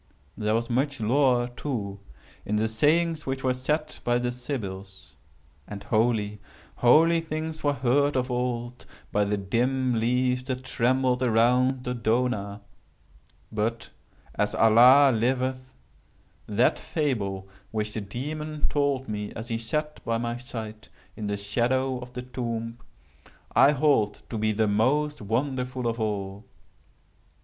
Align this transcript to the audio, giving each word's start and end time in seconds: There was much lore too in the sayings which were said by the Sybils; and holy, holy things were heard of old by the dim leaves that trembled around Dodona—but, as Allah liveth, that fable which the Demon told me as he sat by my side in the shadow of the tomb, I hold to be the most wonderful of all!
There 0.35 0.55
was 0.55 0.67
much 0.67 0.99
lore 0.99 1.47
too 1.47 1.99
in 2.43 2.55
the 2.55 2.67
sayings 2.67 3.27
which 3.27 3.43
were 3.43 3.53
said 3.53 3.99
by 4.03 4.17
the 4.17 4.31
Sybils; 4.31 5.15
and 5.67 5.83
holy, 5.83 6.41
holy 6.77 7.21
things 7.21 7.63
were 7.63 7.73
heard 7.75 8.15
of 8.17 8.31
old 8.31 8.87
by 9.11 9.25
the 9.25 9.37
dim 9.37 9.93
leaves 9.99 10.43
that 10.45 10.63
trembled 10.63 11.21
around 11.21 11.83
Dodona—but, 11.83 13.91
as 14.33 14.55
Allah 14.55 15.11
liveth, 15.13 15.75
that 16.47 16.79
fable 16.79 17.47
which 17.69 17.93
the 17.93 18.01
Demon 18.01 18.65
told 18.69 19.07
me 19.07 19.31
as 19.33 19.49
he 19.49 19.59
sat 19.59 20.03
by 20.03 20.17
my 20.17 20.35
side 20.37 20.87
in 21.15 21.27
the 21.27 21.37
shadow 21.37 21.99
of 21.99 22.13
the 22.13 22.23
tomb, 22.23 22.79
I 23.55 23.73
hold 23.73 24.23
to 24.31 24.39
be 24.39 24.51
the 24.51 24.67
most 24.67 25.21
wonderful 25.21 25.85
of 25.85 25.99
all! 25.99 26.45